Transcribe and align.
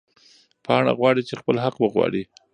پاڼه 0.65 0.91
غواړې 0.99 1.21
چې 1.29 1.33
خپل 1.41 1.55
حق 1.63 1.75
وغواړي. 1.79 2.23